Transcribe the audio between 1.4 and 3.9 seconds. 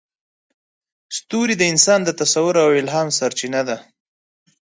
د انسان د تصور او الهام سرچینه ده.